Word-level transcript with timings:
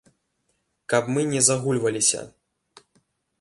Каб 0.93 1.11
мы 1.17 1.25
не 1.33 1.41
загульваліся. 1.49 2.25